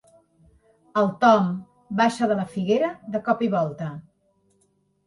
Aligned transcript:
El 1.01 1.09
Tom 1.25 1.51
baixa 2.01 2.31
de 2.33 2.39
la 2.41 2.49
figuera 2.57 2.91
de 3.17 3.23
cop 3.31 3.47
i 3.51 3.55
volta. 3.61 3.93